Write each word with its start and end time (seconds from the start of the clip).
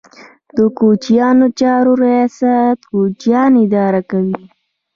د 0.55 0.57
کوچیانو 0.77 1.47
چارو 1.59 1.93
ریاست 2.03 2.77
کوچیان 2.91 3.51
اداره 3.65 4.01
کوي 4.11 4.41